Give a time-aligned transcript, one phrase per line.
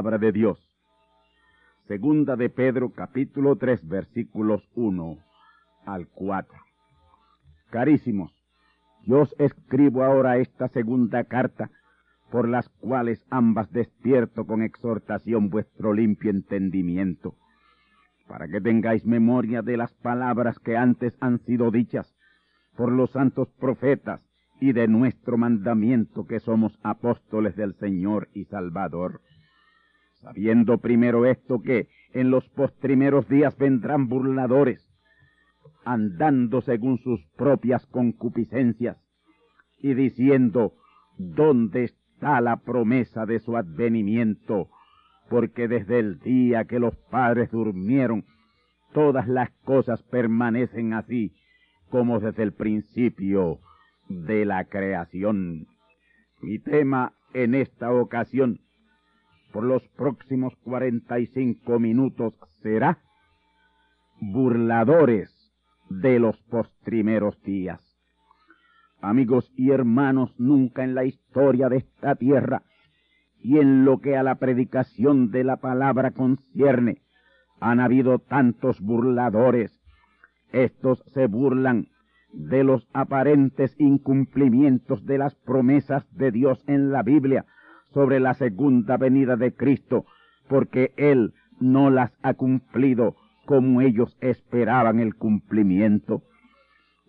[0.00, 0.58] Palabra de Dios.
[1.86, 5.18] Segunda de Pedro capítulo 3 versículos 1
[5.84, 6.58] al 4.
[7.68, 8.32] Carísimos,
[9.04, 11.70] yo os escribo ahora esta segunda carta,
[12.30, 17.34] por las cuales ambas despierto con exhortación vuestro limpio entendimiento,
[18.26, 22.16] para que tengáis memoria de las palabras que antes han sido dichas
[22.74, 24.22] por los santos profetas
[24.60, 29.20] y de nuestro mandamiento que somos apóstoles del Señor y Salvador.
[30.22, 34.86] Sabiendo primero esto que en los postrimeros días vendrán burladores,
[35.84, 38.98] andando según sus propias concupiscencias,
[39.78, 40.74] y diciendo,
[41.16, 44.68] ¿dónde está la promesa de su advenimiento?
[45.30, 48.24] Porque desde el día que los padres durmieron,
[48.92, 51.32] todas las cosas permanecen así
[51.88, 53.60] como desde el principio
[54.08, 55.66] de la creación.
[56.40, 58.60] Mi tema en esta ocasión,
[59.52, 62.98] por los próximos 45 minutos, será
[64.20, 65.30] burladores
[65.88, 67.80] de los postrimeros días.
[69.00, 72.62] Amigos y hermanos, nunca en la historia de esta tierra
[73.42, 77.00] y en lo que a la predicación de la palabra concierne,
[77.60, 79.72] han habido tantos burladores.
[80.52, 81.88] Estos se burlan
[82.32, 87.46] de los aparentes incumplimientos de las promesas de Dios en la Biblia
[87.92, 90.04] sobre la segunda venida de Cristo,
[90.48, 96.22] porque Él no las ha cumplido como ellos esperaban el cumplimiento.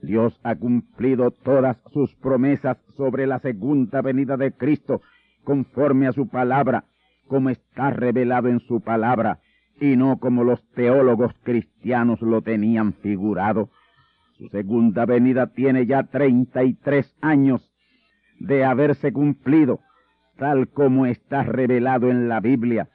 [0.01, 5.01] Dios ha cumplido todas sus promesas sobre la segunda venida de Cristo
[5.43, 6.85] conforme a su palabra,
[7.27, 9.39] como está revelado en su palabra,
[9.79, 13.69] y no como los teólogos cristianos lo tenían figurado.
[14.37, 17.71] Su segunda venida tiene ya treinta y tres años
[18.39, 19.79] de haberse cumplido,
[20.41, 22.89] tal como está revelado en la Biblia,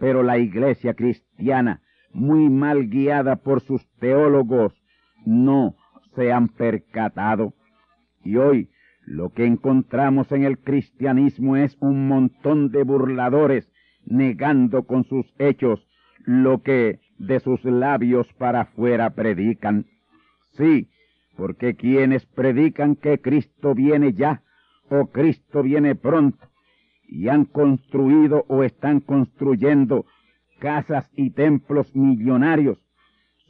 [0.00, 4.72] pero la iglesia cristiana, muy mal guiada por sus teólogos,
[5.26, 5.76] no
[6.14, 7.52] se han percatado.
[8.24, 8.70] Y hoy
[9.04, 13.70] lo que encontramos en el cristianismo es un montón de burladores
[14.06, 15.86] negando con sus hechos
[16.24, 19.84] lo que de sus labios para afuera predican.
[20.52, 20.88] Sí,
[21.36, 24.40] porque quienes predican que Cristo viene ya
[24.88, 26.38] o Cristo viene pronto
[27.08, 30.06] y han construido o están construyendo
[30.58, 32.78] casas y templos millonarios,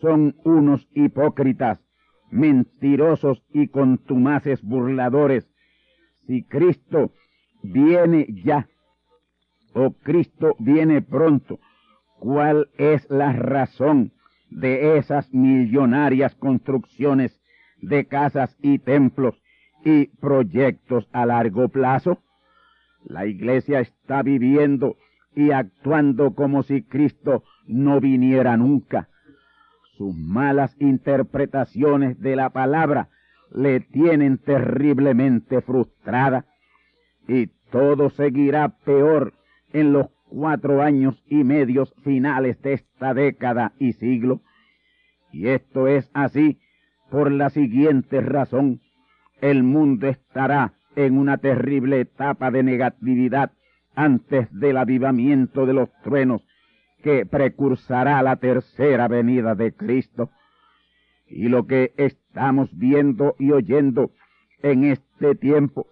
[0.01, 1.81] son unos hipócritas,
[2.31, 5.49] mentirosos y contumaces burladores.
[6.27, 7.13] Si Cristo
[7.63, 8.69] viene ya
[9.73, 11.59] o Cristo viene pronto,
[12.19, 14.13] ¿cuál es la razón
[14.51, 17.41] de esas millonarias construcciones
[17.81, 19.41] de casas y templos
[19.85, 22.19] y proyectos a largo plazo?
[23.09, 24.97] La iglesia está viviendo
[25.35, 29.09] y actuando como si Cristo no viniera nunca.
[29.97, 33.09] sus malas interpretaciones de la palabra
[33.51, 36.45] le tienen terriblemente frustrada
[37.27, 39.33] y todo seguirá peor
[39.73, 44.43] en los cuatro años y medios finales de esta década y siglo.
[45.33, 46.59] Y esto es así
[47.11, 48.81] por la siguiente razón.
[49.41, 53.53] El mundo estará en una terrible etapa de negatividad
[53.95, 56.43] antes del avivamiento de los truenos
[57.03, 60.31] que precursará la tercera venida de Cristo.
[61.29, 64.11] Y lo que estamos viendo y oyendo
[64.63, 65.87] en este tiempo,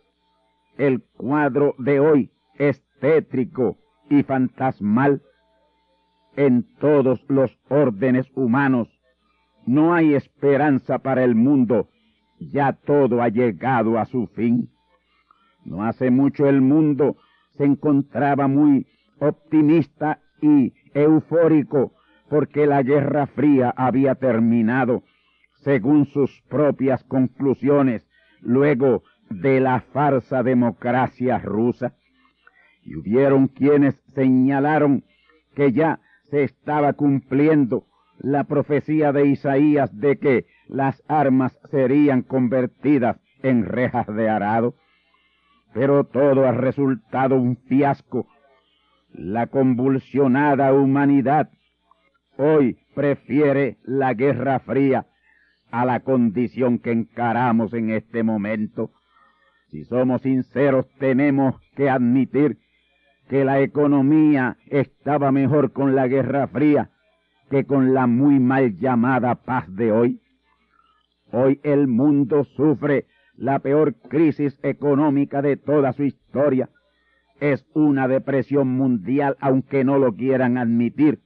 [0.77, 3.77] el cuadro de hoy es tétrico
[4.11, 5.23] y fantasmal
[6.37, 8.89] en todos los órdenes humanos.
[9.67, 11.89] No hay esperanza para el mundo,
[12.39, 14.74] ya todo ha llegado a su fin.
[15.65, 17.17] No hace mucho el mundo
[17.57, 18.87] se encontraba muy
[19.19, 21.93] optimista y eufórico
[22.29, 25.03] porque la Guerra Fría había terminado,
[25.63, 28.07] según sus propias conclusiones,
[28.41, 31.95] luego de la farsa democracia rusa.
[32.83, 35.05] Y hubieron quienes señalaron
[35.55, 36.01] que ya
[36.31, 37.87] se estaba cumpliendo
[38.19, 44.75] la profecía de Isaías de que las armas serían convertidas en rejas de arado.
[45.75, 48.27] Pero todo ha resultado un fiasco.
[49.13, 51.51] La convulsionada humanidad
[52.39, 55.07] hoy prefiere la guerra fría
[55.71, 58.93] a la condición que encaramos en este momento.
[59.71, 62.59] Si somos sinceros, tenemos que admitir
[63.29, 66.91] que la economía estaba mejor con la Guerra Fría
[67.51, 70.21] que con la muy mal llamada paz de hoy.
[71.33, 73.07] Hoy el mundo sufre
[73.37, 76.69] la peor crisis económica de toda su historia.
[77.41, 81.21] Es una depresión mundial, aunque no lo quieran admitir,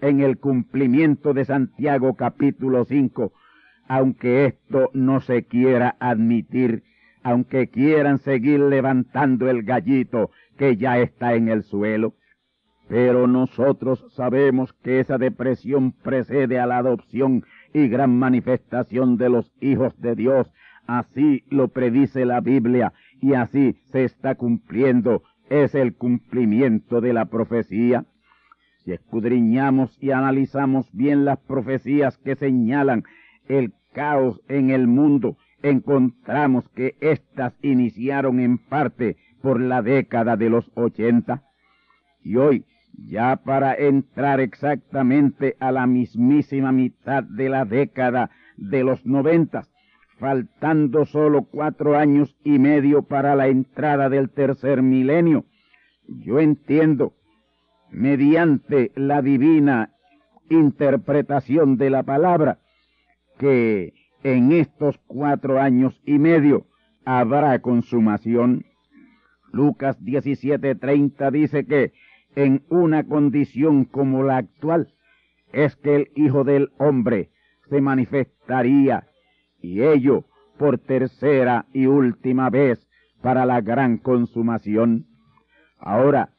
[0.00, 3.32] en el cumplimiento de Santiago capítulo 5,
[3.88, 6.82] aunque esto no se quiera admitir,
[7.22, 12.14] aunque quieran seguir levantando el gallito que ya está en el suelo.
[12.88, 19.52] Pero nosotros sabemos que esa depresión precede a la adopción y gran manifestación de los
[19.60, 20.50] hijos de Dios.
[20.86, 25.22] Así lo predice la Biblia y así se está cumpliendo.
[25.48, 28.04] Es el cumplimiento de la profecía.
[28.84, 33.04] Si escudriñamos y analizamos bien las profecías que señalan
[33.48, 40.50] el caos en el mundo, encontramos que éstas iniciaron en parte por la década de
[40.50, 41.42] los ochenta.
[42.24, 42.64] Y hoy,
[42.96, 49.71] ya para entrar exactamente a la mismísima mitad de la década de los noventas,
[50.18, 55.44] faltando solo cuatro años y medio para la entrada del tercer milenio,
[56.06, 57.14] yo entiendo,
[57.90, 59.90] mediante la divina
[60.48, 62.58] interpretación de la palabra,
[63.38, 66.66] que en estos cuatro años y medio
[67.04, 68.64] habrá consumación.
[69.52, 71.92] Lucas 17:30 dice que
[72.34, 74.94] en una condición como la actual
[75.52, 77.30] es que el Hijo del Hombre
[77.68, 79.06] se manifestaría
[79.62, 80.24] y ello
[80.58, 82.86] por tercera y última vez
[83.22, 85.06] para la gran consumación.
[85.78, 86.30] Ahora,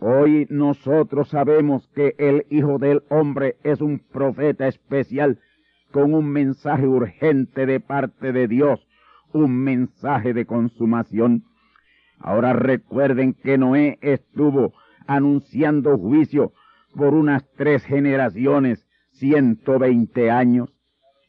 [0.00, 5.38] hoy nosotros sabemos que el Hijo del Hombre es un profeta especial
[5.92, 8.86] con un mensaje urgente de parte de Dios,
[9.32, 11.44] un mensaje de consumación.
[12.18, 14.72] Ahora recuerden que Noé estuvo
[15.06, 16.52] anunciando juicio
[16.96, 20.72] por unas tres generaciones, ciento veinte años,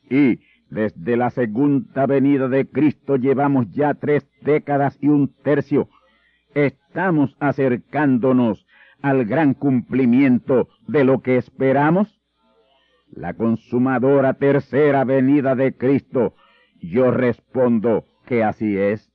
[0.10, 5.89] y desde la segunda venida de Cristo llevamos ya tres décadas y un tercio.
[6.53, 8.65] ¿Estamos acercándonos
[9.01, 12.19] al gran cumplimiento de lo que esperamos?
[13.12, 16.34] La consumadora tercera venida de Cristo,
[16.81, 19.12] yo respondo que así es.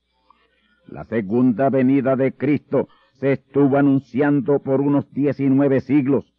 [0.87, 6.33] La segunda venida de Cristo se estuvo anunciando por unos diecinueve siglos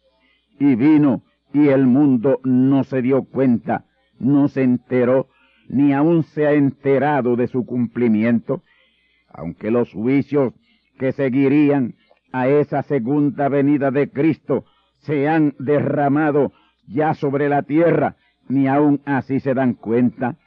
[0.59, 3.85] y vino y el mundo no se dio cuenta,
[4.23, 5.27] no se enteró,
[5.67, 8.63] ni aún se ha enterado de su cumplimiento,
[9.29, 10.53] aunque los juicios
[10.97, 11.95] que seguirían
[12.31, 14.65] a esa segunda venida de Cristo
[14.99, 16.51] se han derramado
[16.87, 18.15] ya sobre la tierra,
[18.47, 20.37] ni aún así se dan cuenta.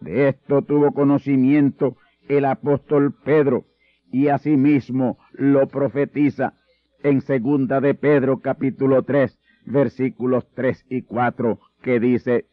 [0.00, 1.96] De esto tuvo conocimiento
[2.28, 3.64] el apóstol Pedro
[4.10, 6.54] y asimismo lo profetiza
[7.02, 12.46] en segunda de Pedro capítulo 3 versículos 3 y 4 que dice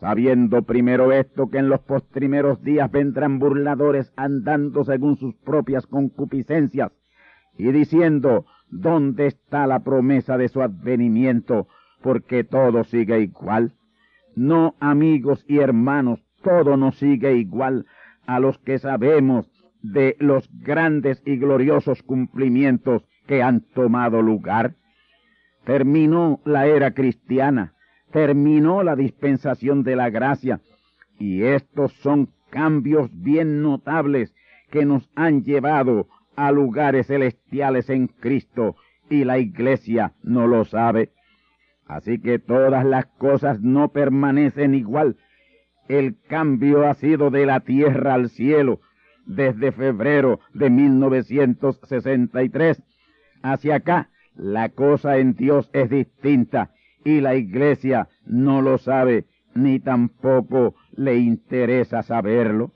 [0.00, 6.92] sabiendo primero esto que en los postrimeros días vendrán burladores andando según sus propias concupiscencias
[7.56, 11.66] y diciendo ¿dónde está la promesa de su advenimiento?
[12.00, 13.72] porque todo sigue igual
[14.36, 17.86] No, amigos y hermanos, todo nos sigue igual
[18.26, 19.50] a los que sabemos
[19.82, 24.74] de los grandes y gloriosos cumplimientos que han tomado lugar.
[25.64, 27.74] Terminó la era cristiana,
[28.10, 30.60] terminó la dispensación de la gracia,
[31.18, 34.34] y estos son cambios bien notables
[34.70, 38.76] que nos han llevado a lugares celestiales en Cristo,
[39.10, 41.10] y la iglesia no lo sabe.
[41.86, 45.16] Así que todas las cosas no permanecen igual.
[45.88, 48.80] El cambio ha sido de la tierra al cielo
[49.24, 52.82] desde febrero de 1963
[53.42, 54.10] hacia acá.
[54.34, 56.72] La cosa en Dios es distinta
[57.08, 59.24] y la iglesia no lo sabe
[59.54, 62.72] ni tampoco le interesa saberlo.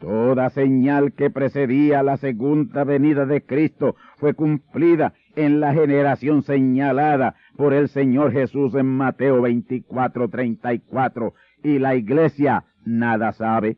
[0.00, 7.34] Toda señal que precedía la segunda venida de Cristo fue cumplida en la generación señalada
[7.56, 11.34] por el Señor Jesús en Mateo 24, 34,
[11.64, 13.76] y la iglesia nada sabe.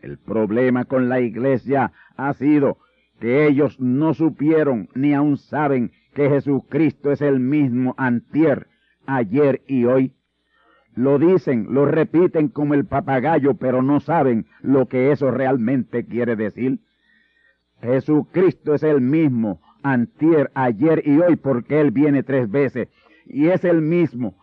[0.00, 2.78] El problema con la iglesia ha sido
[3.20, 8.66] que ellos no supieron ni aún saben que Jesucristo es el mismo antier,
[9.10, 10.12] ayer y hoy.
[10.94, 16.36] Lo dicen, lo repiten como el papagayo, pero no saben lo que eso realmente quiere
[16.36, 16.80] decir.
[17.80, 22.88] Jesucristo es el mismo antier, ayer y hoy, porque Él viene tres veces.
[23.26, 24.36] Y es el mismo,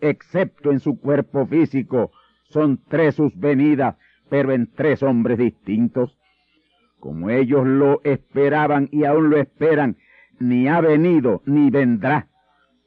[0.00, 2.10] excepto en su cuerpo físico.
[2.44, 3.96] Son tres sus venidas,
[4.28, 6.18] pero en tres hombres distintos.
[6.98, 9.96] Como ellos lo esperaban y aún lo esperan,
[10.38, 12.28] ni ha venido ni vendrá.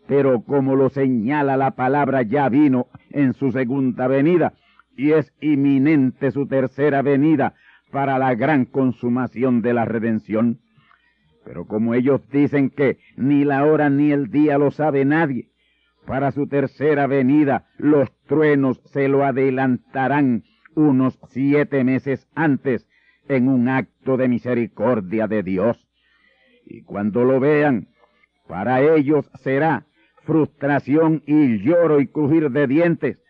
[0.07, 4.53] Pero como lo señala la palabra, ya vino en su segunda venida
[4.95, 7.55] y es inminente su tercera venida
[7.91, 10.59] para la gran consumación de la redención.
[11.43, 15.49] Pero como ellos dicen que ni la hora ni el día lo sabe nadie,
[16.05, 20.43] para su tercera venida los truenos se lo adelantarán
[20.75, 22.87] unos siete meses antes
[23.27, 25.87] en un acto de misericordia de Dios.
[26.65, 27.87] Y cuando lo vean,
[28.47, 29.85] para ellos será
[30.25, 33.21] frustración y lloro y crujir de dientes,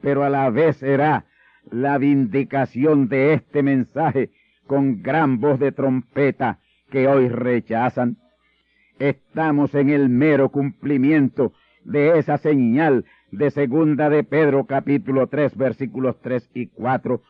[0.00, 1.26] pero a la vez será
[1.70, 4.30] la vindicación de este mensaje
[4.66, 6.58] con gran voz de trompeta
[6.90, 8.16] que hoy rechazan.
[8.98, 11.52] Estamos en el mero cumplimiento
[11.84, 17.22] de esa señal de segunda de Pedro capítulo 3 versículos 3 y 4,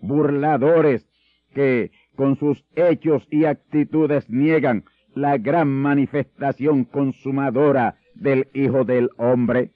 [0.00, 1.08] burladores
[1.54, 9.70] que con sus hechos y actitudes niegan la gran manifestación consumadora del Hijo del Hombre.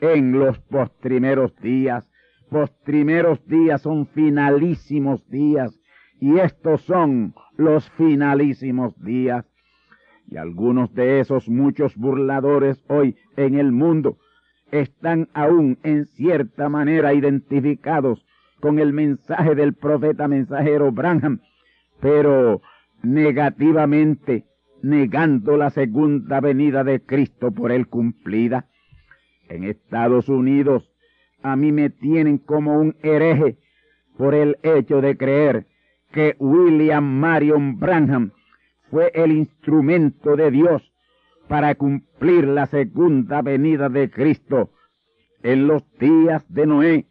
[0.00, 2.04] En los postrimeros días,
[2.50, 5.78] postrimeros días son finalísimos días,
[6.20, 9.44] y estos son los finalísimos días.
[10.28, 14.18] Y algunos de esos muchos burladores hoy en el mundo
[14.70, 18.24] están aún en cierta manera identificados
[18.60, 21.40] con el mensaje del profeta mensajero Branham,
[22.00, 22.60] pero
[23.02, 24.44] negativamente
[24.82, 28.66] negando la segunda venida de Cristo por él cumplida.
[29.48, 30.90] En Estados Unidos
[31.42, 33.58] a mí me tienen como un hereje
[34.16, 35.66] por el hecho de creer
[36.12, 38.32] que William Marion Branham
[38.90, 40.92] fue el instrumento de Dios
[41.46, 44.70] para cumplir la segunda venida de Cristo.
[45.42, 47.06] En los días de Noé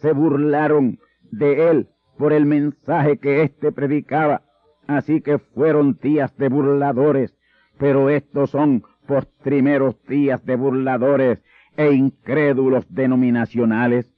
[0.00, 0.98] se burlaron
[1.30, 4.42] de él por el mensaje que éste predicaba,
[4.86, 7.36] así que fueron días de burladores,
[7.78, 11.42] pero estos son postrimeros días de burladores
[11.76, 14.12] e incrédulos denominacionales.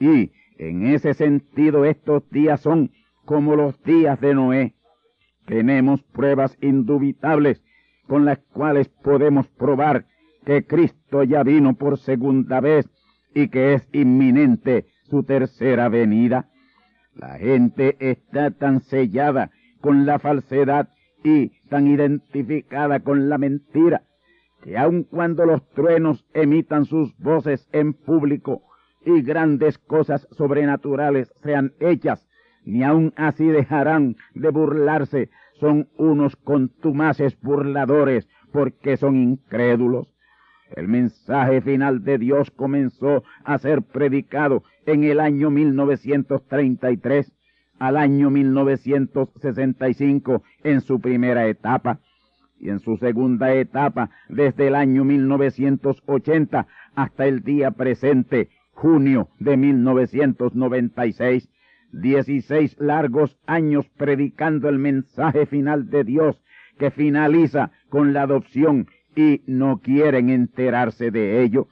[0.00, 2.90] Y en ese sentido estos días son
[3.24, 4.74] como los días de Noé.
[5.46, 7.62] Tenemos pruebas indubitables
[8.06, 10.06] con las cuales podemos probar
[10.44, 12.88] que Cristo ya vino por segunda vez
[13.34, 16.48] y que es inminente su tercera venida.
[17.14, 19.50] La gente está tan sellada
[19.86, 20.88] con la falsedad
[21.22, 24.02] y tan identificada con la mentira
[24.60, 28.64] que aun cuando los truenos emitan sus voces en público
[29.04, 32.26] y grandes cosas sobrenaturales sean hechas,
[32.64, 40.08] ni aun así dejarán de burlarse, son unos contumaces burladores porque son incrédulos.
[40.74, 47.35] El mensaje final de Dios comenzó a ser predicado en el año 1933
[47.78, 52.00] al año 1965 en su primera etapa
[52.58, 59.56] y en su segunda etapa desde el año 1980 hasta el día presente, junio de
[59.56, 61.48] 1996.
[61.92, 66.42] Dieciséis largos años predicando el mensaje final de Dios
[66.78, 71.68] que finaliza con la adopción y no quieren enterarse de ello.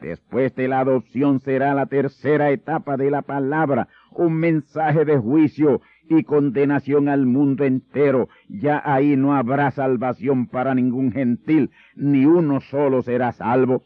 [0.00, 5.82] Después de la adopción será la tercera etapa de la palabra, un mensaje de juicio
[6.08, 8.28] y condenación al mundo entero.
[8.48, 13.82] Ya ahí no habrá salvación para ningún gentil, ni uno solo será salvo.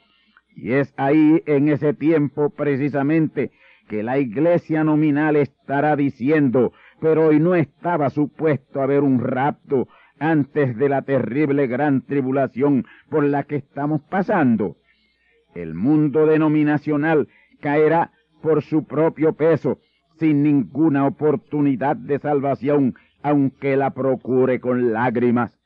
[0.54, 3.50] Y es ahí en ese tiempo precisamente
[3.88, 9.88] que la iglesia nominal estará diciendo, pero hoy no estaba supuesto haber un rapto
[10.20, 14.76] antes de la terrible gran tribulación por la que estamos pasando
[15.54, 17.28] el mundo denominacional
[17.60, 19.78] caerá por su propio peso,
[20.18, 25.58] sin ninguna oportunidad de salvación, aunque la procure con lágrimas.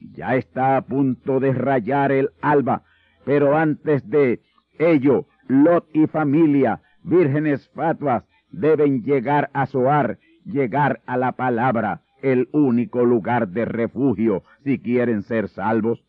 [0.00, 2.82] Ya está a punto de rayar el alba,
[3.24, 4.40] pero antes de
[4.78, 12.48] ello, Lot y familia, vírgenes fatuas, deben llegar a Soar, llegar a la palabra, el
[12.52, 16.02] único lugar de refugio si quieren ser salvos.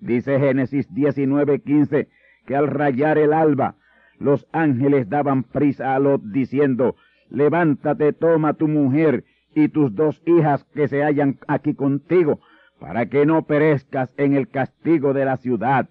[0.00, 2.08] Dice Génesis 19:15,
[2.46, 3.74] que al rayar el alba
[4.18, 6.96] los ángeles daban prisa a Lot diciendo,
[7.28, 9.24] levántate, toma tu mujer
[9.54, 12.40] y tus dos hijas que se hallan aquí contigo,
[12.78, 15.88] para que no perezcas en el castigo de la ciudad.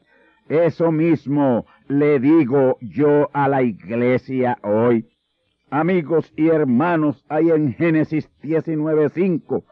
[0.50, 5.08] Eso mismo le digo yo a la iglesia hoy.
[5.72, 9.64] Amigos y hermanos, ahí en Génesis 19.5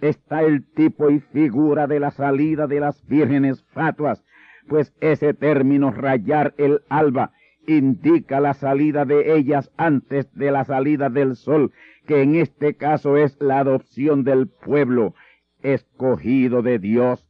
[0.00, 4.24] está el tipo y figura de la salida de las vírgenes fatuas
[4.70, 7.32] pues ese término rayar el alba
[7.66, 11.72] indica la salida de ellas antes de la salida del sol,
[12.06, 15.16] que en este caso es la adopción del pueblo
[15.60, 17.26] escogido de Dios.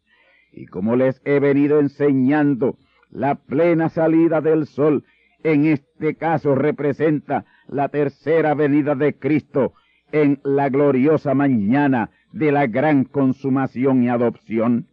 [0.52, 2.76] Y como les he venido enseñando,
[3.10, 5.04] la plena salida del sol
[5.42, 9.72] en este caso representa la tercera venida de Cristo
[10.12, 14.89] en la gloriosa mañana de la gran consumación y adopción.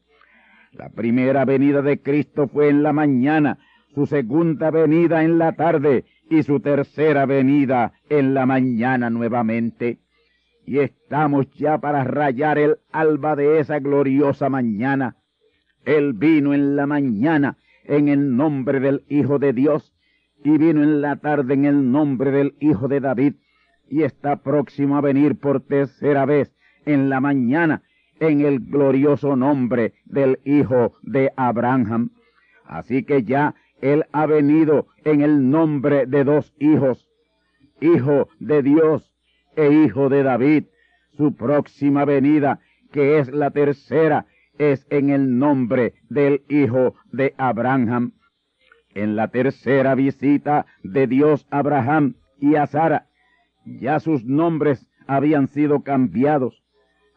[0.72, 3.58] La primera venida de Cristo fue en la mañana,
[3.94, 10.00] su segunda venida en la tarde y su tercera venida en la mañana nuevamente.
[10.66, 15.16] Y estamos ya para rayar el alba de esa gloriosa mañana.
[15.86, 19.94] Él vino en la mañana en el nombre del Hijo de Dios
[20.44, 23.36] y vino en la tarde en el nombre del Hijo de David
[23.90, 26.54] y está próximo a venir por tercera vez
[26.86, 27.82] en la mañana
[28.20, 32.12] en el glorioso nombre del Hijo de Abraham.
[32.66, 37.08] Así que ya Él ha venido en el nombre de dos hijos,
[37.80, 39.14] Hijo de Dios
[39.56, 40.66] e Hijo de David.
[41.16, 42.60] Su próxima venida,
[42.92, 44.26] que es la tercera,
[44.58, 48.14] es en el nombre del Hijo de Abraham.
[48.94, 53.08] En la tercera visita de Dios a Abraham y a Sara,
[53.66, 56.64] ya sus nombres habían sido cambiados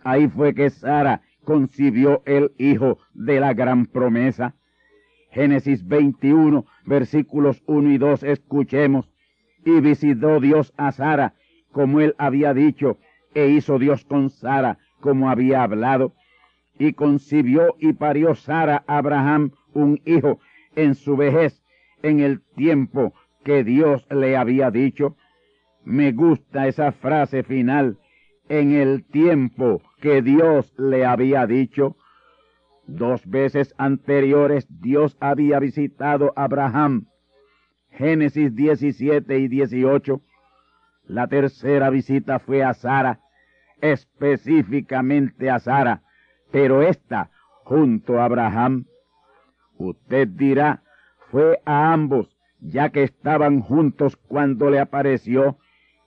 [0.03, 4.55] Ahí fue que Sara concibió el hijo de la gran promesa.
[5.31, 9.11] Génesis 21, versículos 1 y 2, escuchemos.
[9.65, 11.35] Y visitó Dios a Sara,
[11.73, 12.99] como él había dicho,
[13.35, 16.15] e hizo Dios con Sara, como había hablado.
[16.79, 20.41] Y concibió y parió Sara a Abraham un hijo
[20.77, 21.63] en su vejez,
[22.03, 23.13] en el tiempo
[23.45, 25.17] que Dios le había dicho.
[25.85, 27.99] Me gusta esa frase final,
[28.49, 31.97] en el tiempo que Dios le había dicho.
[32.87, 37.07] Dos veces anteriores Dios había visitado a Abraham.
[37.91, 40.21] Génesis 17 y 18.
[41.07, 43.21] La tercera visita fue a Sara,
[43.81, 46.03] específicamente a Sara,
[46.51, 47.31] pero esta
[47.65, 48.87] junto a Abraham.
[49.77, 50.83] Usted dirá,
[51.31, 55.59] fue a ambos, ya que estaban juntos cuando le apareció.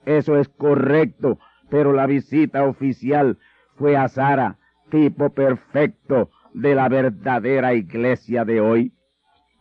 [0.04, 1.38] Eso es correcto,
[1.70, 3.38] pero la visita oficial
[3.76, 4.58] fue a Sara,
[4.90, 8.92] tipo perfecto de la verdadera iglesia de hoy.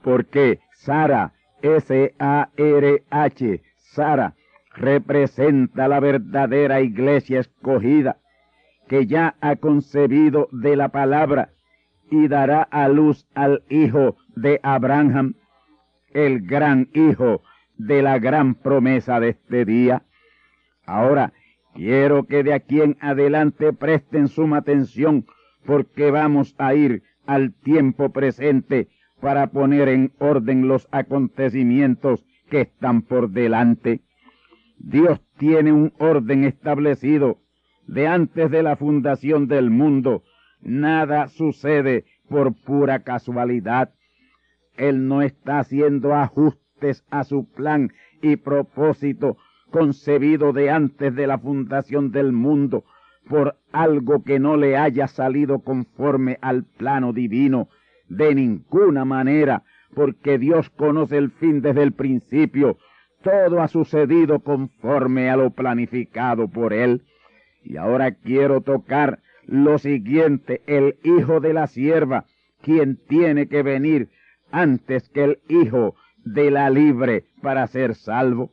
[0.03, 4.35] Porque Sara, S-A-R-H, Sara,
[4.75, 8.17] representa la verdadera iglesia escogida,
[8.87, 11.49] que ya ha concebido de la palabra
[12.11, 15.35] y dará a luz al hijo de Abraham,
[16.11, 17.41] el gran hijo
[17.77, 20.03] de la gran promesa de este día.
[20.85, 21.33] Ahora,
[21.75, 25.25] Quiero que de aquí en adelante presten suma atención
[25.65, 28.89] porque vamos a ir al tiempo presente
[29.21, 34.01] para poner en orden los acontecimientos que están por delante.
[34.77, 37.39] Dios tiene un orden establecido
[37.87, 40.23] de antes de la fundación del mundo.
[40.61, 43.93] Nada sucede por pura casualidad.
[44.77, 49.37] Él no está haciendo ajustes a su plan y propósito
[49.73, 52.83] concebido de antes de la fundación del mundo,
[53.27, 57.69] por algo que no le haya salido conforme al plano divino,
[58.07, 59.63] de ninguna manera,
[59.95, 62.77] porque Dios conoce el fin desde el principio.
[63.23, 67.01] Todo ha sucedido conforme a lo planificado por Él.
[67.63, 72.25] Y ahora quiero tocar lo siguiente, el hijo de la sierva,
[72.61, 74.09] quien tiene que venir
[74.51, 78.51] antes que el hijo de la libre para ser salvo.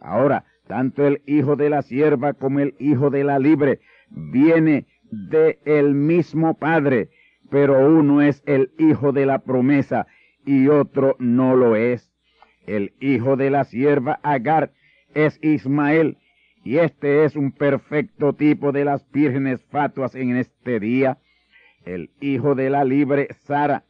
[0.00, 3.80] Ahora, tanto el hijo de la sierva como el hijo de la libre
[4.10, 7.10] viene de el mismo padre,
[7.50, 10.06] pero uno es el hijo de la promesa
[10.44, 12.12] y otro no lo es.
[12.66, 14.72] El hijo de la sierva Agar
[15.14, 16.18] es Ismael,
[16.64, 21.18] y este es un perfecto tipo de las vírgenes fatuas en este día.
[21.86, 23.84] El hijo de la libre Sara,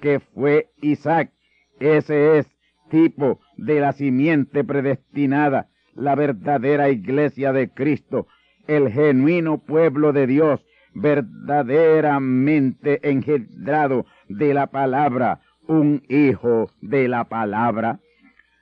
[0.00, 1.30] que fue Isaac,
[1.78, 2.55] ese es
[2.90, 8.26] tipo de la simiente predestinada, la verdadera iglesia de Cristo,
[8.66, 18.00] el genuino pueblo de Dios, verdaderamente engendrado de la palabra, un hijo de la palabra.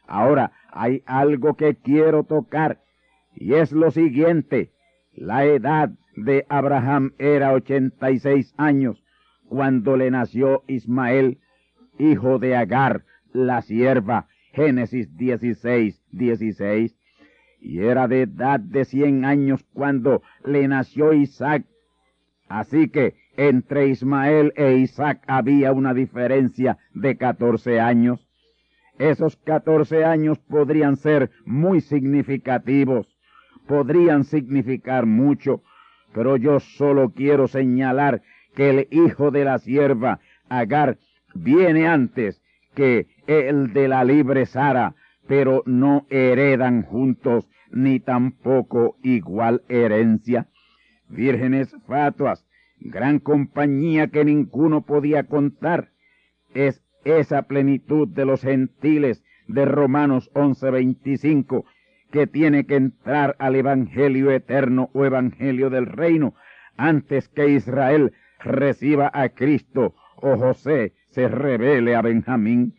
[0.06, 2.80] Ahora, hay algo que quiero tocar,
[3.34, 4.70] y es lo siguiente.
[5.12, 9.02] La edad de Abraham era ochenta y seis años
[9.48, 11.38] cuando le nació Ismael,
[11.98, 14.28] hijo de Agar, la sierva.
[14.52, 16.96] Génesis 16, 16.
[17.60, 21.66] Y era de edad de cien años cuando le nació Isaac.
[22.48, 28.26] Así que entre Ismael e Isaac había una diferencia de catorce años.
[28.98, 33.08] Esos catorce años podrían ser muy significativos,
[33.66, 35.62] podrían significar mucho,
[36.12, 38.22] pero yo solo quiero señalar
[38.54, 40.98] que el hijo de la sierva, Agar,
[41.34, 42.40] viene antes
[42.74, 44.94] que el de la libre Sara,
[45.26, 50.48] pero no heredan juntos ni tampoco igual herencia.
[51.08, 52.46] Vírgenes fatuas,
[52.80, 55.90] gran compañía que ninguno podía contar,
[56.54, 61.64] es esa plenitud de los gentiles de Romanos 11:25
[62.10, 66.34] que tiene que entrar al Evangelio eterno o Evangelio del reino
[66.76, 72.74] antes que Israel reciba a Cristo o José se revele a Benjamín.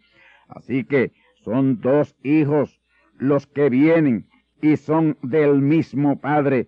[0.47, 1.11] Así que
[1.43, 2.81] son dos hijos
[3.17, 4.27] los que vienen
[4.61, 6.67] y son del mismo padre,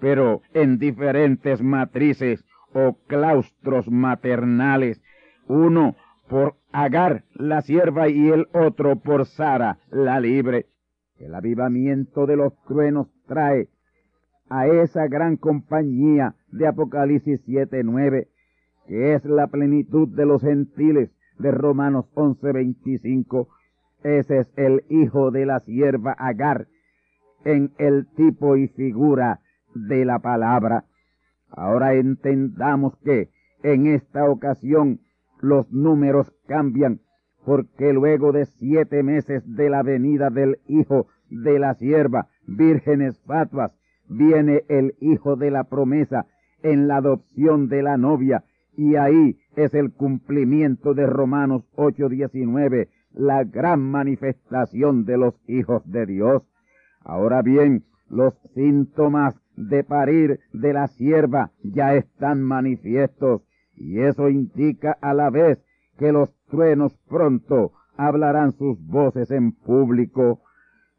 [0.00, 5.02] pero en diferentes matrices o claustros maternales,
[5.46, 5.96] uno
[6.28, 10.66] por Agar, la sierva, y el otro por Sara, la libre.
[11.18, 13.68] El avivamiento de los truenos trae
[14.50, 18.28] a esa gran compañía de Apocalipsis 7.9,
[18.86, 23.48] que es la plenitud de los gentiles de Romanos 11.25.
[24.02, 26.66] Ese es el hijo de la sierva Agar
[27.44, 29.40] en el tipo y figura
[29.74, 30.84] de la palabra.
[31.50, 33.30] Ahora entendamos que
[33.62, 35.00] en esta ocasión
[35.40, 37.00] los números cambian
[37.44, 43.72] porque luego de siete meses de la venida del hijo de la sierva, vírgenes fatuas,
[44.08, 46.26] viene el hijo de la promesa
[46.62, 48.44] en la adopción de la novia
[48.78, 56.06] y ahí es el cumplimiento de Romanos 8:19, la gran manifestación de los hijos de
[56.06, 56.44] Dios.
[57.00, 63.42] Ahora bien, los síntomas de parir de la sierva ya están manifiestos
[63.74, 65.58] y eso indica a la vez
[65.98, 70.42] que los truenos pronto hablarán sus voces en público.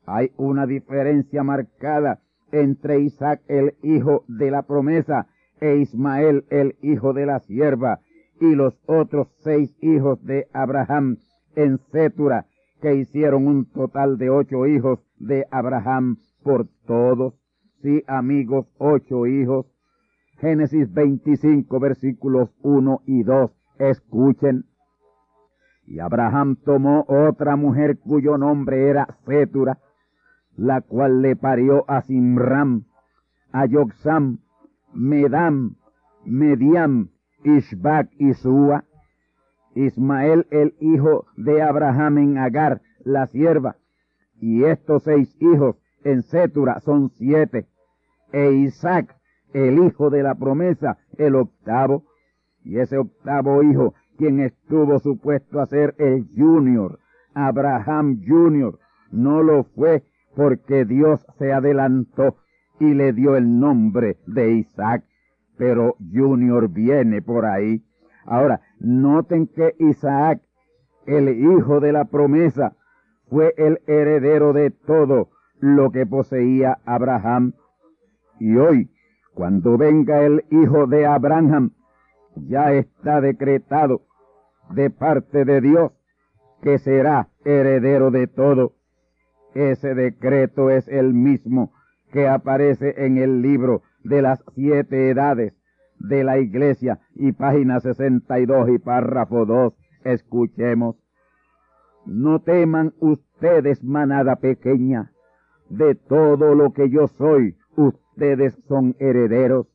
[0.06, 2.20] Hay una diferencia marcada
[2.52, 5.28] entre Isaac el hijo de la promesa
[5.62, 8.00] e Ismael el hijo de la sierva
[8.39, 11.17] y los otros seis hijos de Abraham
[11.56, 12.45] en Cetura
[12.82, 17.34] que hicieron un total de ocho hijos de Abraham por todos.
[17.82, 19.65] Sí, amigos, ocho hijos.
[20.38, 23.52] Génesis 25, versículos 1 y 2.
[23.80, 24.65] Escuchen.
[25.86, 29.80] Y Abraham tomó otra mujer cuyo nombre era Cetura,
[30.56, 32.86] la cual le parió a Simram,
[33.52, 34.39] a Yoxam,
[34.93, 35.75] Medam,
[36.25, 37.10] Mediam,
[37.43, 38.84] Ishbak y Sua.
[39.75, 43.75] Ismael el hijo de Abraham en Agar, la sierva,
[44.41, 47.67] y estos seis hijos en Cetura son siete,
[48.32, 49.15] e Isaac,
[49.54, 52.04] el hijo de la promesa, el octavo,
[52.63, 56.99] y ese octavo hijo, quien estuvo supuesto a ser el junior,
[57.34, 58.80] Abraham junior,
[59.12, 60.04] no lo fue
[60.36, 62.36] porque Dios se adelantó
[62.80, 65.04] y le dio el nombre de Isaac,
[65.58, 67.84] pero junior viene por ahí.
[68.26, 70.42] Ahora, noten que Isaac,
[71.06, 72.76] el hijo de la promesa,
[73.30, 77.54] fue el heredero de todo lo que poseía Abraham.
[78.39, 78.89] Y hoy,
[79.34, 81.72] cuando venga el hijo de Abraham,
[82.36, 84.02] ya está decretado
[84.72, 85.92] de parte de Dios
[86.62, 88.74] que será heredero de todo.
[89.54, 91.74] Ese decreto es el mismo
[92.12, 95.54] que aparece en el libro de las siete edades
[96.00, 99.74] de la iglesia y página 62 y párrafo 2.
[100.04, 100.95] Escuchemos.
[102.06, 105.12] No teman ustedes, manada pequeña,
[105.69, 109.67] de todo lo que yo soy, ustedes son herederos.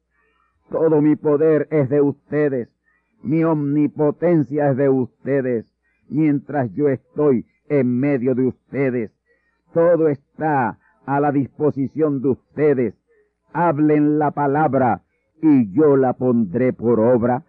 [0.70, 2.68] Todo mi poder es de ustedes,
[3.23, 5.66] mi omnipotencia es de ustedes,
[6.09, 9.12] mientras yo estoy en medio de ustedes.
[9.73, 12.95] Todo está a la disposición de ustedes.
[13.53, 15.03] Hablen la palabra
[15.40, 17.45] y yo la pondré por obra.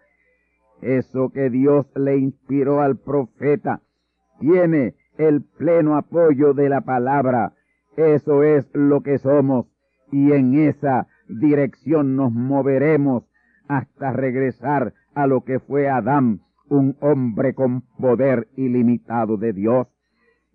[0.82, 3.80] Eso que Dios le inspiró al profeta
[4.38, 7.54] tiene el pleno apoyo de la palabra.
[7.96, 9.66] Eso es lo que somos
[10.12, 13.24] y en esa dirección nos moveremos
[13.68, 19.88] hasta regresar a lo que fue Adán, un hombre con poder ilimitado de Dios.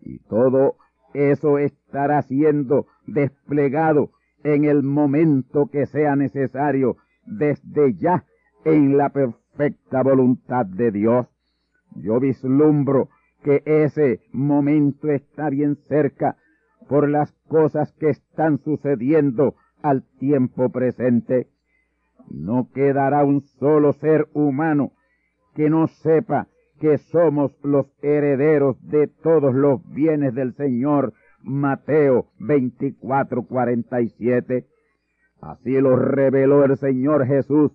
[0.02, 0.78] Y todo
[1.14, 4.12] eso estará siendo desplegado
[4.44, 8.26] en el momento que sea necesario, desde ya
[8.66, 11.28] en la perfecta voluntad de Dios.
[11.96, 13.10] Yo vislumbro
[13.44, 16.38] que ese momento está bien cerca
[16.88, 21.48] por las cosas que están sucediendo al tiempo presente.
[22.30, 24.92] No quedará un solo ser humano
[25.56, 26.48] que no sepa
[26.82, 31.14] que somos los herederos de todos los bienes del Señor.
[31.44, 34.66] Mateo 24, 47.
[35.42, 37.72] Así lo reveló el Señor Jesús.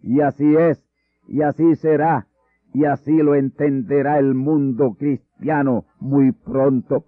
[0.00, 0.84] Y así es,
[1.26, 2.28] y así será,
[2.72, 7.04] y así lo entenderá el mundo cristiano muy pronto.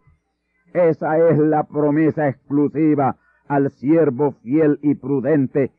[0.74, 5.70] Esa es la promesa exclusiva al siervo fiel y prudente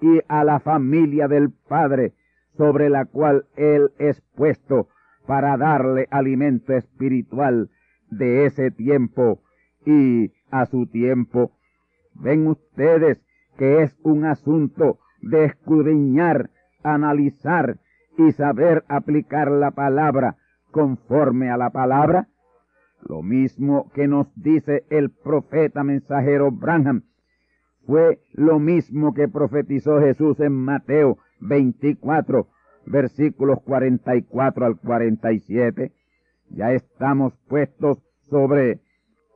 [0.00, 2.14] y a la familia del Padre
[2.56, 4.88] sobre la cual Él es puesto
[5.26, 7.70] para darle alimento espiritual
[8.10, 9.40] de ese tiempo
[9.84, 11.52] y a su tiempo.
[12.14, 13.20] Ven ustedes
[13.56, 16.50] que es un asunto de escudriñar,
[16.82, 17.78] analizar
[18.18, 20.36] y saber aplicar la palabra
[20.70, 22.28] conforme a la palabra.
[23.02, 27.02] Lo mismo que nos dice el profeta mensajero Branham
[27.86, 32.48] fue lo mismo que profetizó Jesús en Mateo 24,
[32.86, 35.92] versículos 44 al 47.
[36.50, 38.80] Ya estamos puestos sobre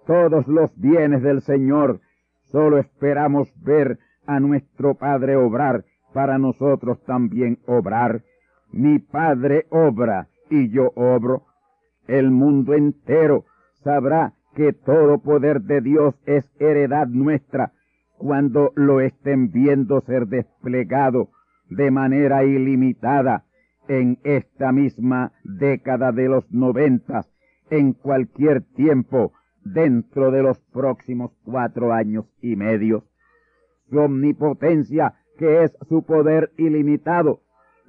[0.07, 2.01] todos los bienes del Señor.
[2.45, 8.23] Solo esperamos ver a nuestro Padre obrar para nosotros también obrar.
[8.73, 11.45] Mi Padre obra y yo obro.
[12.07, 13.45] El mundo entero
[13.85, 17.73] sabrá que todo poder de Dios es heredad nuestra
[18.17, 21.29] cuando lo estén viendo ser desplegado
[21.71, 23.45] de manera ilimitada
[23.89, 27.31] en esta misma década de los noventas,
[27.71, 29.33] en cualquier tiempo
[29.65, 33.05] dentro de los próximos cuatro años y medio.
[33.91, 37.41] Su omnipotencia, que es su poder ilimitado,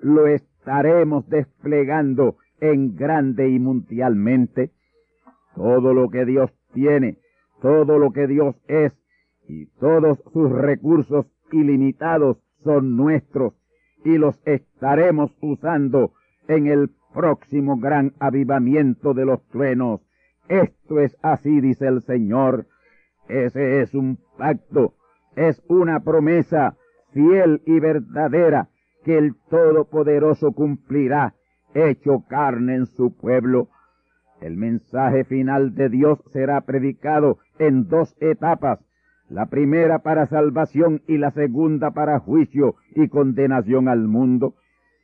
[0.02, 4.72] lo estaremos desplegando en grande y mundialmente.
[5.56, 7.18] Todo lo que Dios tiene,
[7.62, 8.94] todo lo que Dios es,
[9.48, 13.59] y todos sus recursos ilimitados son nuestros
[14.04, 16.14] y los estaremos usando
[16.48, 20.02] en el próximo gran avivamiento de los truenos.
[20.48, 22.68] Esto es así, dice el Señor.
[23.28, 24.96] Ese es un pacto,
[25.36, 26.76] es una promesa
[27.12, 28.70] fiel y verdadera
[29.04, 31.36] que el Todopoderoso cumplirá,
[31.74, 33.70] hecho carne en su pueblo.
[34.42, 38.80] El mensaje final de Dios será predicado en dos etapas
[39.30, 44.56] la primera para salvación y la segunda para juicio y condenación al mundo.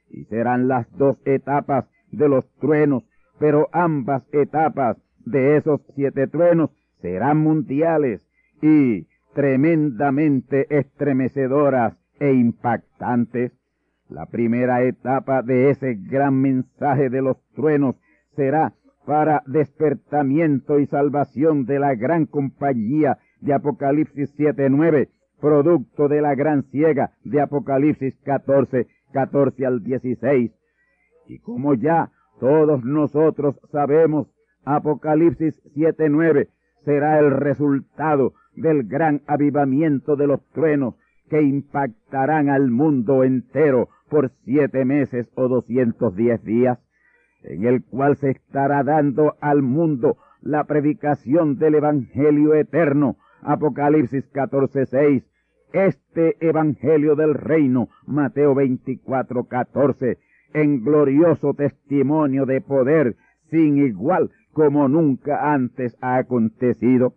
[0.10, 3.04] Y serán las dos etapas de los truenos,
[3.40, 8.28] pero ambas etapas de esos siete truenos serán mundiales
[8.62, 13.52] y tremendamente estremecedoras e impactantes.
[14.10, 17.96] La primera etapa de ese gran mensaje de los truenos
[18.36, 18.74] será
[19.06, 26.64] para despertamiento y salvación de la gran compañía de Apocalipsis 7.9, producto de la gran
[26.64, 30.52] ciega de Apocalipsis 14, 14 al 16.
[31.28, 34.28] Y como ya todos nosotros sabemos,
[34.66, 36.50] Apocalipsis 7.9
[36.86, 40.96] será el resultado del gran avivamiento de los truenos
[41.30, 46.80] que impactarán al mundo entero por siete meses o doscientos diez días,
[47.44, 55.24] en el cual se estará dando al mundo la predicación del Evangelio eterno Apocalipsis 14:6,
[55.74, 60.18] este Evangelio del Reino, Mateo 24:14,
[60.54, 63.16] en glorioso testimonio de poder,
[63.50, 67.14] sin igual como nunca antes ha acontecido.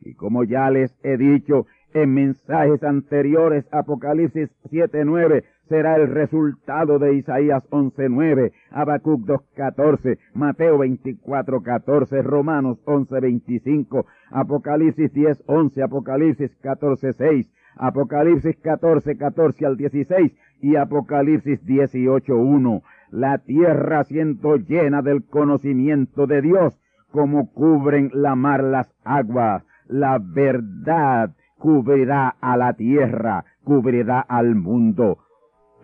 [0.00, 7.14] Y como ya les he dicho en mensajes anteriores, Apocalipsis 7.9 será el resultado de
[7.14, 19.76] Isaías 11.9, Habacuc 2.14, Mateo 24.14, Romanos 11.25, Apocalipsis 10.11, Apocalipsis 14.6, Apocalipsis 14.14 al
[19.76, 22.82] 16 y Apocalipsis 18.1.
[23.10, 26.78] La tierra siendo llena del conocimiento de Dios,
[27.10, 29.64] como cubren la mar las aguas.
[29.86, 35.18] La verdad cubrirá a la tierra, cubrirá al mundo.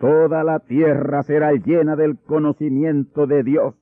[0.01, 3.75] Toda la tierra será llena del conocimiento de Dios,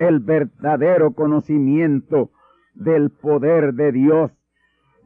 [0.00, 2.30] el verdadero conocimiento
[2.74, 4.32] del poder de Dios,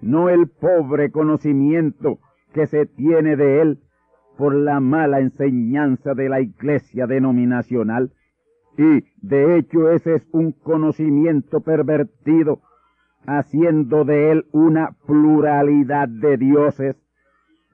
[0.01, 2.19] no el pobre conocimiento
[2.55, 3.79] que se tiene de Él
[4.39, 8.13] por la mala enseñanza de la iglesia denominacional.
[8.79, 12.63] Y de hecho ese es un conocimiento pervertido,
[13.27, 16.97] haciendo de Él una pluralidad de dioses,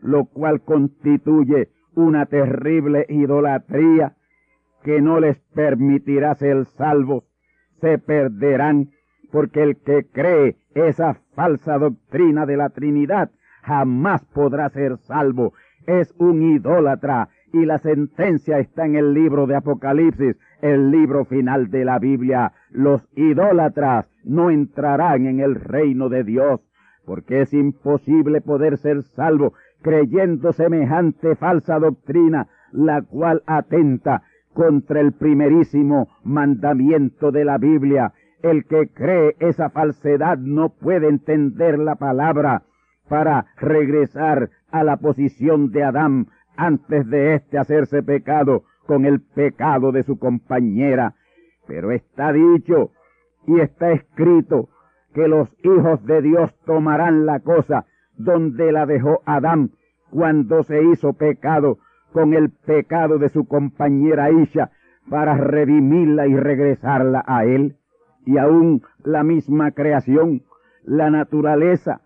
[0.00, 4.14] lo cual constituye una terrible idolatría
[4.82, 7.24] que no les permitirá ser salvos,
[7.80, 8.90] se perderán,
[9.30, 13.30] porque el que cree esa falsa doctrina de la Trinidad
[13.62, 15.54] jamás podrá ser salvo.
[15.86, 21.70] Es un idólatra y la sentencia está en el libro de Apocalipsis, el libro final
[21.70, 22.52] de la Biblia.
[22.70, 26.60] Los idólatras no entrarán en el reino de Dios,
[27.04, 35.12] porque es imposible poder ser salvo creyendo semejante falsa doctrina, la cual atenta contra el
[35.12, 38.12] primerísimo mandamiento de la Biblia.
[38.42, 42.62] El que cree esa falsedad no puede entender la palabra
[43.08, 49.92] para regresar a la posición de Adán antes de éste hacerse pecado con el pecado
[49.92, 51.14] de su compañera.
[51.66, 52.90] Pero está dicho
[53.46, 54.68] y está escrito
[55.14, 57.86] que los hijos de Dios tomarán la cosa
[58.24, 59.70] donde la dejó Adán
[60.10, 61.78] cuando se hizo pecado
[62.12, 64.70] con el pecado de su compañera Isha
[65.08, 67.76] para redimirla y regresarla a él.
[68.26, 70.42] Y aún la misma creación,
[70.84, 72.02] la naturaleza,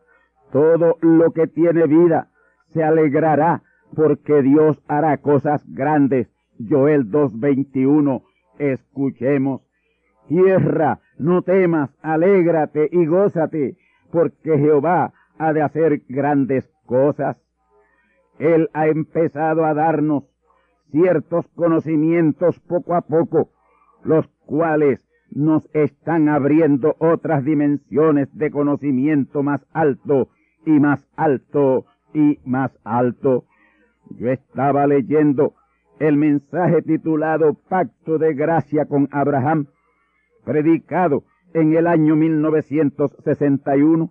[0.52, 2.28] todo lo que tiene vida,
[2.68, 3.62] se alegrará
[3.94, 6.28] porque Dios hará cosas grandes.
[6.68, 8.22] Joel 2.21,
[8.58, 9.62] escuchemos.
[10.28, 13.76] Tierra, no temas, alégrate y gózate,
[14.10, 17.36] porque Jehová ha de hacer grandes cosas.
[18.38, 20.24] Él ha empezado a darnos
[20.90, 23.50] ciertos conocimientos poco a poco,
[24.04, 30.28] los cuales nos están abriendo otras dimensiones de conocimiento más alto
[30.64, 33.44] y más alto y más alto.
[34.10, 35.54] Yo estaba leyendo
[35.98, 39.66] el mensaje titulado Pacto de Gracia con Abraham,
[40.44, 44.10] predicado en el año 1961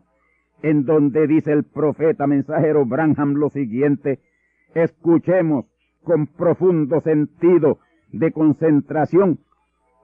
[0.64, 4.20] en donde dice el profeta mensajero Branham lo siguiente,
[4.74, 5.66] escuchemos
[6.04, 7.80] con profundo sentido
[8.12, 9.40] de concentración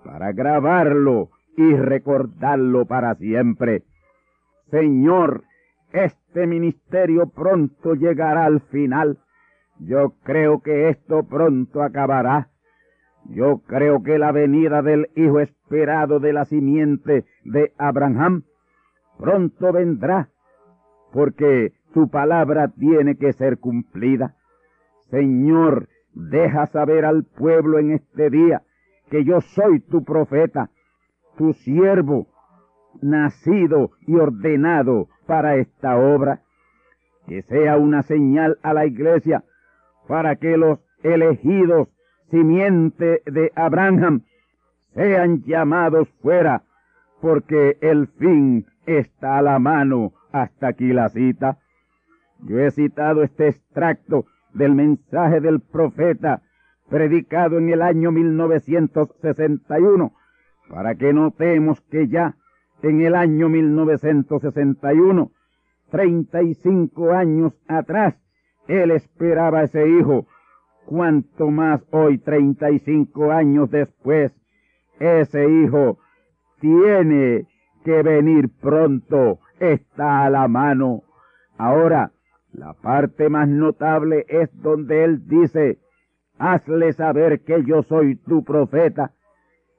[0.04, 3.84] para grabarlo y recordarlo para siempre.
[4.70, 5.44] Señor,
[5.94, 9.18] este ministerio pronto llegará al final.
[9.80, 12.50] Yo creo que esto pronto acabará.
[13.30, 18.44] Yo creo que la venida del Hijo esperado de la simiente de Abraham
[19.18, 20.30] pronto vendrá
[21.12, 24.36] porque tu palabra tiene que ser cumplida.
[25.10, 28.62] Señor, deja saber al pueblo en este día
[29.10, 30.70] que yo soy tu profeta,
[31.38, 32.28] tu siervo,
[33.02, 36.42] nacido y ordenado para esta obra.
[37.28, 39.44] Que sea una señal a la iglesia
[40.08, 41.88] para que los elegidos
[42.30, 44.24] simiente de Abraham
[44.94, 46.64] sean llamados fuera,
[47.22, 51.58] porque el fin está a la mano hasta aquí la cita.
[52.40, 56.42] Yo he citado este extracto del mensaje del profeta
[56.90, 60.14] predicado en el año 1961
[60.70, 62.36] para que notemos que ya
[62.82, 65.32] en el año 1961,
[65.92, 68.16] 35 años atrás,
[68.68, 70.28] él esperaba a ese hijo.
[70.86, 74.32] Cuanto más hoy, 35 años después,
[75.00, 76.00] ese hijo
[76.60, 77.46] tiene
[77.84, 81.04] que venir pronto está a la mano.
[81.58, 82.12] Ahora,
[82.54, 85.78] la parte más notable es donde él dice,
[86.38, 89.12] hazle saber que yo soy tu profeta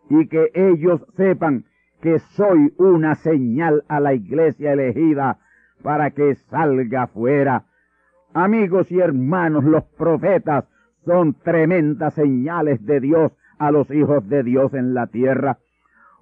[0.09, 1.65] y que ellos sepan
[2.01, 5.39] que soy una señal a la iglesia elegida
[5.83, 7.65] para que salga fuera.
[8.33, 10.65] Amigos y hermanos, los profetas
[11.05, 15.59] son tremendas señales de Dios a los hijos de Dios en la tierra.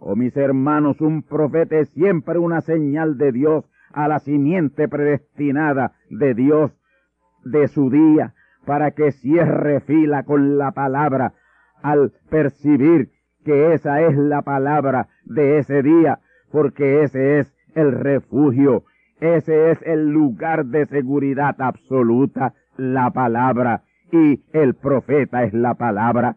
[0.01, 5.93] Oh mis hermanos, un profeta es siempre una señal de Dios a la simiente predestinada
[6.11, 6.73] de Dios
[7.45, 8.35] de su día,
[8.65, 11.33] para que cierre fila con la palabra
[11.83, 13.11] al percibir
[13.45, 16.21] que esa es la palabra de ese día,
[16.53, 18.85] porque ese es el refugio,
[19.21, 23.83] ese es el lugar de seguridad absoluta, la palabra,
[24.13, 26.37] y el profeta es la palabra.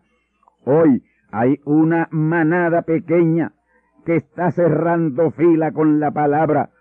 [0.65, 3.53] Hoy hay una manada pequeña
[4.05, 6.71] que está cerrando fila con la palabra,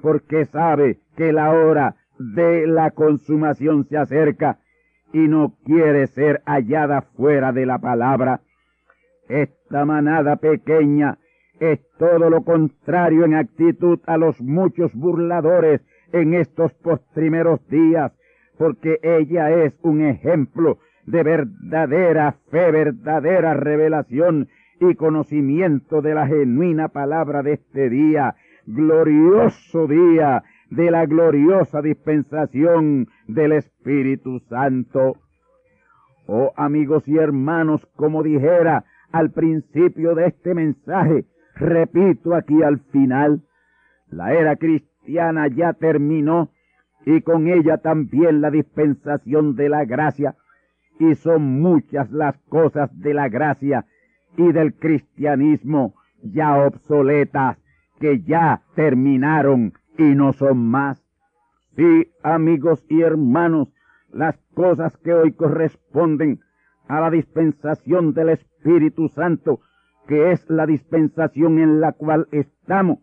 [0.00, 4.58] porque sabe que la hora de la consumación se acerca
[5.12, 8.40] y no quiere ser hallada fuera de la palabra.
[9.28, 11.18] Esta manada pequeña
[11.60, 18.12] es todo lo contrario en actitud a los muchos burladores en estos postrimeros días,
[18.56, 20.78] porque ella es un ejemplo
[21.10, 24.48] de verdadera fe, verdadera revelación
[24.78, 28.36] y conocimiento de la genuina palabra de este día,
[28.66, 35.16] glorioso día de la gloriosa dispensación del Espíritu Santo.
[36.26, 43.40] Oh amigos y hermanos, como dijera al principio de este mensaje, repito aquí al final,
[44.10, 46.50] la era cristiana ya terminó
[47.06, 50.36] y con ella también la dispensación de la gracia,
[50.98, 53.86] y son muchas las cosas de la gracia
[54.36, 57.58] y del cristianismo ya obsoletas,
[58.00, 61.02] que ya terminaron y no son más.
[61.76, 63.72] Sí, amigos y hermanos,
[64.12, 66.40] las cosas que hoy corresponden
[66.88, 69.60] a la dispensación del Espíritu Santo,
[70.06, 72.98] que es la dispensación en la cual estamos,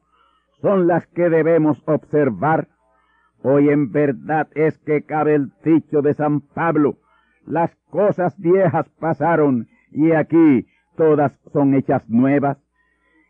[0.61, 2.67] son las que debemos observar.
[3.43, 6.97] Hoy en verdad es que cabe el dicho de San Pablo,
[7.45, 12.57] las cosas viejas pasaron y aquí todas son hechas nuevas.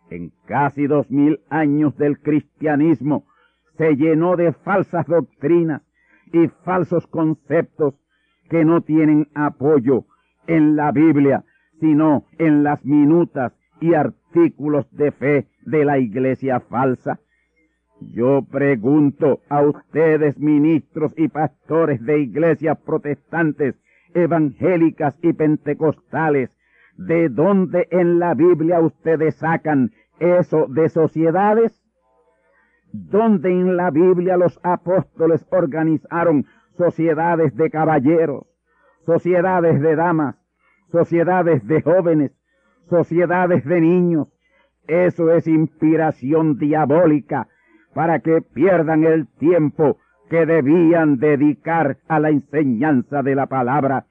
[0.10, 3.26] En casi dos mil años del cristianismo
[3.78, 5.82] se llenó de falsas doctrinas
[6.32, 7.96] y falsos conceptos
[8.50, 10.06] que no tienen apoyo
[10.48, 11.44] en la Biblia,
[11.80, 17.20] sino en las minutas y artículos de fe de la iglesia falsa.
[18.00, 23.76] Yo pregunto a ustedes, ministros y pastores de iglesias protestantes,
[24.16, 26.50] evangélicas y pentecostales,
[26.98, 31.80] ¿de dónde en la Biblia ustedes sacan eso de sociedades?
[32.92, 36.46] ¿Dónde en la Biblia los apóstoles organizaron
[36.78, 38.48] sociedades de caballeros,
[39.06, 40.36] sociedades de damas,
[40.92, 42.32] sociedades de jóvenes,
[42.90, 44.28] sociedades de niños.
[44.88, 47.48] Eso es inspiración diabólica
[47.94, 49.98] para que pierdan el tiempo
[50.30, 54.06] que debían dedicar a la enseñanza de la palabra.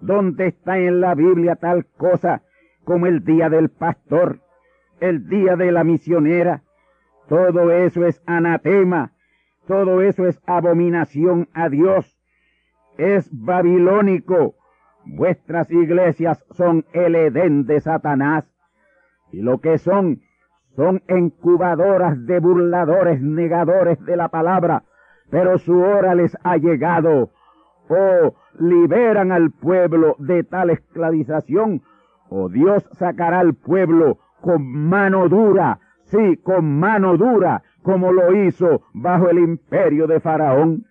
[0.00, 2.42] ¿Dónde está en la Biblia tal cosa
[2.84, 4.40] como el día del pastor,
[5.00, 6.62] el día de la misionera?
[7.28, 9.12] Todo eso es anatema,
[9.66, 12.18] todo eso es abominación a Dios,
[12.98, 14.56] es babilónico,
[15.04, 18.44] Vuestras iglesias son el Edén de Satanás.
[19.32, 20.22] Y lo que son,
[20.76, 24.84] son incubadoras de burladores negadores de la palabra.
[25.32, 27.30] Pero su hora les ha llegado.
[27.88, 31.82] O liberan al pueblo de tal esclavización,
[32.28, 38.82] o Dios sacará al pueblo con mano dura, sí, con mano dura, como lo hizo
[38.94, 40.86] bajo el imperio de Faraón.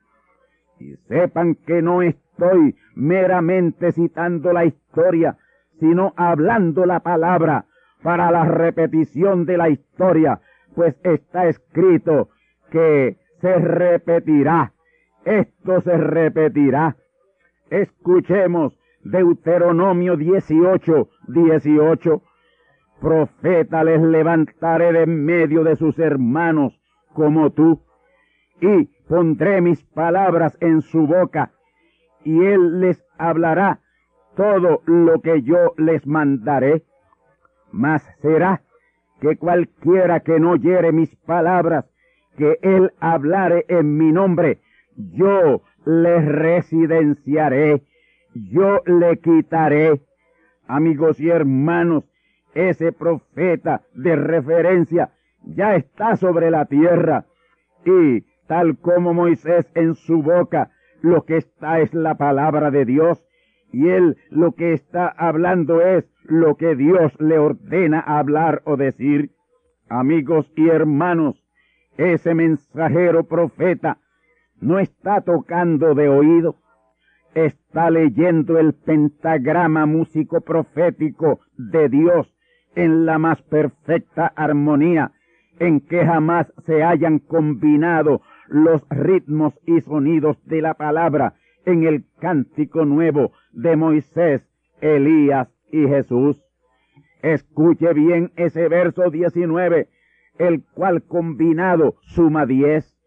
[0.79, 5.37] Y sepan que no es estoy meramente citando la historia,
[5.79, 7.65] sino hablando la palabra
[8.03, 10.41] para la repetición de la historia,
[10.75, 12.29] pues está escrito
[12.71, 14.73] que se repetirá.
[15.25, 16.95] Esto se repetirá.
[17.69, 22.21] Escuchemos Deuteronomio 18, 18.
[22.99, 26.79] Profeta les levantaré de medio de sus hermanos
[27.13, 27.81] como tú,
[28.61, 31.51] y pondré mis palabras en su boca,
[32.23, 33.79] y él les hablará
[34.35, 36.83] todo lo que yo les mandaré.
[37.71, 38.61] Mas será
[39.19, 41.89] que cualquiera que no oyere mis palabras,
[42.37, 44.59] que él hablare en mi nombre,
[44.95, 47.81] yo le residenciaré,
[48.33, 50.01] yo le quitaré.
[50.67, 52.03] Amigos y hermanos,
[52.53, 55.11] ese profeta de referencia
[55.43, 57.25] ya está sobre la tierra
[57.85, 60.71] y tal como Moisés en su boca
[61.01, 63.23] lo que está es la palabra de Dios
[63.71, 69.31] y él lo que está hablando es lo que Dios le ordena hablar o decir.
[69.89, 71.40] Amigos y hermanos,
[71.97, 73.97] ese mensajero profeta
[74.59, 76.55] no está tocando de oído,
[77.33, 82.33] está leyendo el pentagrama músico profético de Dios
[82.75, 85.11] en la más perfecta armonía,
[85.59, 91.35] en que jamás se hayan combinado los ritmos y sonidos de la palabra
[91.65, 94.47] en el cántico nuevo de Moisés,
[94.81, 96.41] Elías y Jesús.
[97.21, 99.87] Escuche bien ese verso 19,
[100.47, 102.97] el cual combinado suma diez.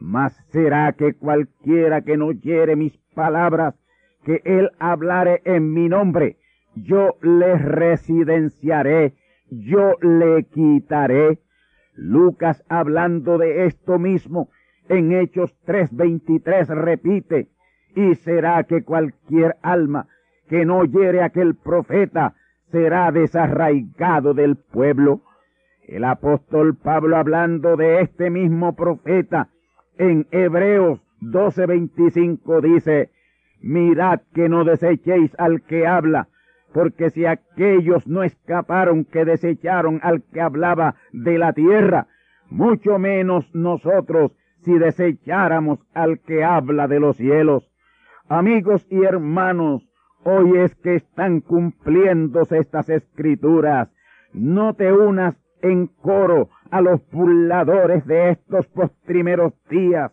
[0.00, 3.74] Mas será que cualquiera que no oyere mis palabras,
[4.24, 6.36] que él hablare en mi nombre,
[6.74, 9.14] yo le residenciaré,
[9.50, 11.38] yo le quitaré.
[11.94, 14.50] Lucas hablando de esto mismo,
[14.88, 17.48] en Hechos 3:23 repite,
[17.94, 20.08] y será que cualquier alma
[20.48, 22.34] que no oyere aquel profeta
[22.70, 25.22] será desarraigado del pueblo.
[25.86, 29.48] El apóstol Pablo hablando de este mismo profeta
[29.98, 33.10] en Hebreos 12:25 dice,
[33.60, 36.28] mirad que no desechéis al que habla,
[36.72, 42.06] porque si aquellos no escaparon que desecharon al que hablaba de la tierra,
[42.48, 44.32] mucho menos nosotros
[44.62, 47.70] si desecháramos al que habla de los cielos.
[48.28, 49.86] Amigos y hermanos,
[50.24, 53.90] hoy es que están cumpliéndose estas escrituras.
[54.32, 60.12] No te unas en coro a los burladores de estos postrimeros días.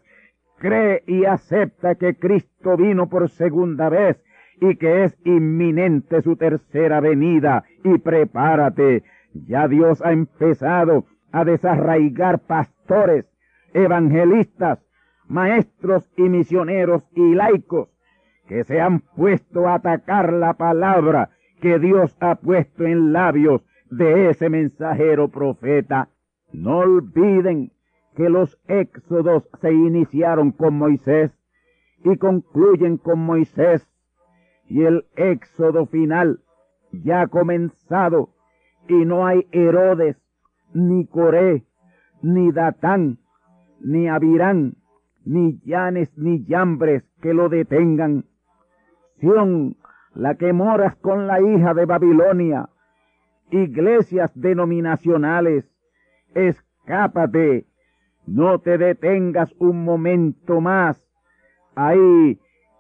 [0.58, 4.24] Cree y acepta que Cristo vino por segunda vez
[4.62, 7.66] y que es inminente su tercera venida.
[7.84, 9.04] Y prepárate.
[9.34, 13.26] Ya Dios ha empezado a desarraigar pastores,
[13.74, 14.80] evangelistas,
[15.28, 17.89] maestros y misioneros y laicos
[18.47, 21.30] que se han puesto a atacar la palabra
[21.62, 26.10] que Dios ha puesto en labios de ese mensajero profeta.
[26.52, 27.72] No olviden
[28.16, 31.32] que los éxodos se iniciaron con Moisés
[32.04, 33.88] y concluyen con Moisés
[34.68, 36.39] y el éxodo final
[36.92, 38.30] ya ha comenzado
[38.88, 40.18] y no hay Herodes,
[40.74, 41.64] ni Coré,
[42.24, 43.20] ni Datán,
[43.80, 44.76] ni Abirán,
[45.24, 48.26] ni Llanes, ni Yambres que lo detengan
[50.16, 52.70] la que moras con la hija de Babilonia,
[53.52, 55.70] iglesias denominacionales,
[56.34, 57.66] escápate,
[58.26, 61.08] no te detengas un momento más
[61.76, 62.39] ahí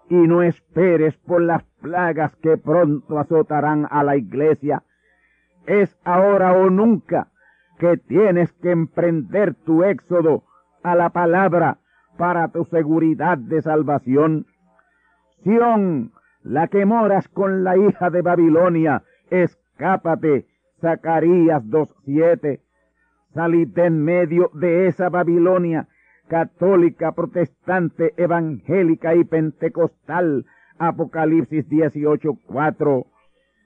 [0.09, 4.83] y no esperes por las plagas que pronto azotarán a la iglesia.
[5.65, 7.27] Es ahora o nunca
[7.79, 10.43] que tienes que emprender tu éxodo
[10.83, 11.79] a la palabra
[12.17, 14.45] para tu seguridad de salvación.
[15.43, 16.11] Sión,
[16.43, 20.50] la que moras con la hija de Babilonia, escápate.
[20.81, 22.59] Zacarías 2.7.
[23.33, 25.87] Salid en medio de esa Babilonia,
[26.27, 30.45] católica, protestante, evangélica y pentecostal.
[30.79, 33.05] Apocalipsis 18.4.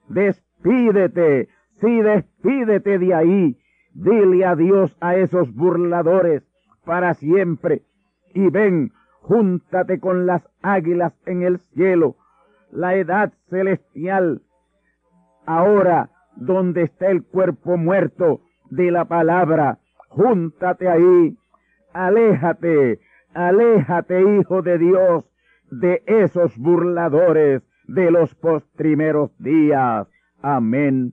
[0.08, 1.48] Despídete,
[1.80, 3.58] sí, despídete de ahí.
[3.94, 6.42] Dile adiós a esos burladores
[6.84, 7.82] para siempre.
[8.34, 8.92] Y ven,
[9.22, 12.16] júntate con las águilas en el cielo
[12.70, 14.42] la edad celestial.
[15.46, 19.78] Ahora, donde está el cuerpo muerto de la palabra,
[20.08, 21.36] júntate ahí,
[21.92, 23.00] aléjate,
[23.34, 25.24] aléjate, hijo de Dios,
[25.70, 30.06] de esos burladores de los postrimeros días.
[30.42, 31.12] Amén.